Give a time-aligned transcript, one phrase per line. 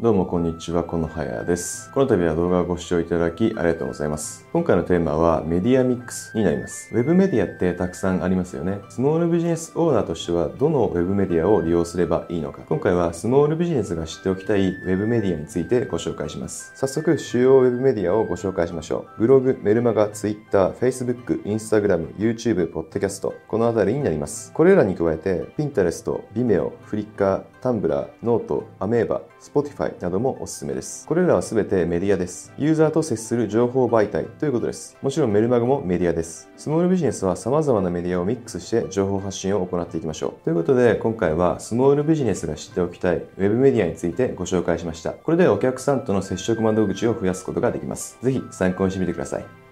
[0.00, 1.88] どうもこんにちは、このはやです。
[1.92, 4.44] この度は動画をご視聴いただきありがとうございます。
[4.52, 6.92] 今回のテーマはメディアミックスになります。
[6.92, 8.80] ウェブメディアってたくさんありますよね。
[8.88, 12.62] スモールビジネスオーナーとしてはどのウェブメディアを利用すればいいのか。
[12.68, 16.72] 今回はスモールビジネスが知っておきたいウェブメディアについてご紹介します。
[16.74, 19.20] 早速、主要ウェブメディアをご紹介しましょう。
[19.20, 24.52] ブログ、メルマガ、ツイッター、Facebook、Instagram、YouTube、ポッドキャスト、このあたりになります。
[24.54, 28.66] これらに加えて、Pinterest、Vimeo、Flickr、 Tumblr、note、
[29.84, 31.06] 会、などもおすすめです。
[31.06, 32.52] これらはすべてメディアです。
[32.58, 34.96] ユーザーと接する情報媒体ということです。
[35.02, 36.48] もちろんメルマガもメディアです。
[36.56, 40.44] スモールビジネスは様々なメディアをミックスして情報発信を行っていきましょう。
[40.44, 45.12] ということで、今回はスモールビジネスが知っておきたい Web メディアについてご紹介しました。
[45.12, 48.18] これでお客さんとの接触窓口を増やすことができます。
[48.22, 49.63] ぜひ参考にしてみてください。